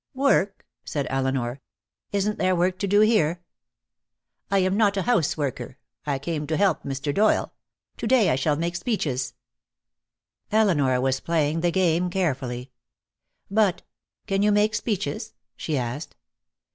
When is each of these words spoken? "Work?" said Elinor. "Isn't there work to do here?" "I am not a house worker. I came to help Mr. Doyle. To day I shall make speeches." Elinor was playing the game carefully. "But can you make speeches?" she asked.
"Work?" 0.15 0.65
said 0.83 1.05
Elinor. 1.11 1.61
"Isn't 2.11 2.39
there 2.39 2.55
work 2.55 2.79
to 2.79 2.87
do 2.87 3.01
here?" 3.01 3.43
"I 4.49 4.57
am 4.57 4.75
not 4.75 4.97
a 4.97 5.03
house 5.03 5.37
worker. 5.37 5.77
I 6.07 6.17
came 6.17 6.47
to 6.47 6.57
help 6.57 6.81
Mr. 6.81 7.13
Doyle. 7.13 7.53
To 7.97 8.07
day 8.07 8.31
I 8.31 8.35
shall 8.35 8.55
make 8.55 8.75
speeches." 8.75 9.35
Elinor 10.51 10.99
was 10.99 11.19
playing 11.19 11.61
the 11.61 11.69
game 11.69 12.09
carefully. 12.09 12.71
"But 13.51 13.83
can 14.25 14.41
you 14.41 14.51
make 14.51 14.73
speeches?" 14.73 15.35
she 15.55 15.77
asked. 15.77 16.15